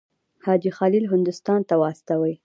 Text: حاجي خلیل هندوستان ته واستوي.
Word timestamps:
حاجي 0.45 0.71
خلیل 0.77 1.03
هندوستان 1.13 1.59
ته 1.69 1.75
واستوي. 1.81 2.33